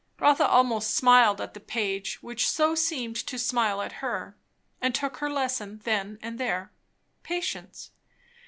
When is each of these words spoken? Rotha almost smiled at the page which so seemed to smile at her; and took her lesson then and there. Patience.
Rotha 0.19 0.47
almost 0.47 0.95
smiled 0.95 1.39
at 1.39 1.53
the 1.53 1.59
page 1.59 2.23
which 2.23 2.49
so 2.49 2.73
seemed 2.73 3.17
to 3.17 3.37
smile 3.37 3.83
at 3.83 3.91
her; 4.01 4.35
and 4.81 4.95
took 4.95 5.17
her 5.17 5.29
lesson 5.29 5.77
then 5.83 6.17
and 6.23 6.39
there. 6.39 6.71
Patience. 7.21 7.91